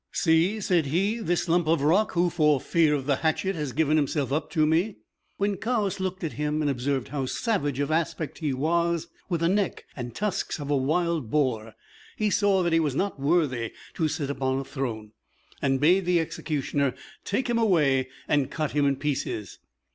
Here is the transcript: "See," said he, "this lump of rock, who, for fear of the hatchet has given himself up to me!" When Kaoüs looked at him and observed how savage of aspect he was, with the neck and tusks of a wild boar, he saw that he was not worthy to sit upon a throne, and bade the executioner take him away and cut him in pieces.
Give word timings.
"See," 0.13 0.59
said 0.59 0.87
he, 0.87 1.19
"this 1.19 1.47
lump 1.47 1.67
of 1.67 1.79
rock, 1.83 2.13
who, 2.13 2.31
for 2.31 2.59
fear 2.59 2.95
of 2.95 3.05
the 3.05 3.17
hatchet 3.17 3.53
has 3.55 3.71
given 3.71 3.97
himself 3.97 4.31
up 4.31 4.49
to 4.49 4.65
me!" 4.65 4.95
When 5.37 5.57
Kaoüs 5.57 5.99
looked 5.99 6.23
at 6.23 6.33
him 6.33 6.59
and 6.59 6.71
observed 6.71 7.09
how 7.09 7.27
savage 7.27 7.79
of 7.79 7.91
aspect 7.91 8.39
he 8.39 8.51
was, 8.51 9.09
with 9.29 9.41
the 9.41 9.47
neck 9.47 9.85
and 9.95 10.15
tusks 10.15 10.57
of 10.59 10.71
a 10.71 10.75
wild 10.75 11.29
boar, 11.29 11.75
he 12.17 12.31
saw 12.31 12.63
that 12.63 12.73
he 12.73 12.79
was 12.79 12.95
not 12.95 13.19
worthy 13.19 13.73
to 13.93 14.07
sit 14.07 14.31
upon 14.31 14.57
a 14.57 14.63
throne, 14.65 15.11
and 15.61 15.79
bade 15.79 16.05
the 16.07 16.19
executioner 16.19 16.95
take 17.23 17.47
him 17.47 17.59
away 17.59 18.09
and 18.27 18.49
cut 18.49 18.71
him 18.71 18.87
in 18.87 18.95
pieces. 18.95 19.59